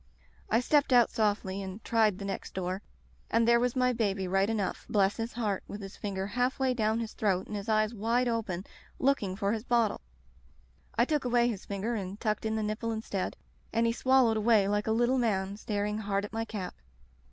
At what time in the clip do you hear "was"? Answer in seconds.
3.59-3.75